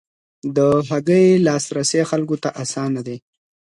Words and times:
د 0.55 0.57
هګۍ 0.89 1.27
لاسرسی 1.45 2.01
خلکو 2.09 2.35
ته 2.43 2.49
اسانه 2.63 3.01
دی. 3.07 3.17